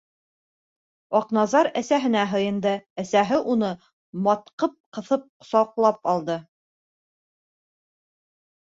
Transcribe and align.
Аҡназар 1.19 1.69
әсәһенә 1.81 2.23
һыйынды, 2.31 2.73
әсәһе 3.05 3.39
уны 3.57 3.71
матҡып 4.29 4.77
ҡыҫып 4.99 5.29
ҡосаҡлап 5.45 6.13
алды. 6.17 6.41